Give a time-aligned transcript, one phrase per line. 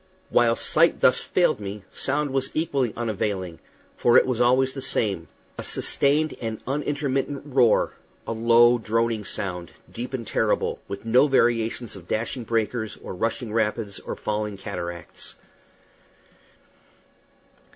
[0.31, 3.59] While sight thus failed me, sound was equally unavailing,
[3.95, 5.27] for it was always the same
[5.59, 7.93] a sustained and unintermittent roar,
[8.25, 13.53] a low, droning sound, deep and terrible, with no variations of dashing breakers or rushing
[13.53, 15.35] rapids or falling cataracts.